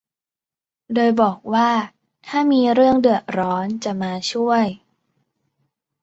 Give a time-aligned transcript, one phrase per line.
[0.93, 1.69] โดยบอกว่า
[2.27, 4.65] ถ้ามีเรื่องเดือดร้อนจะมาช่วย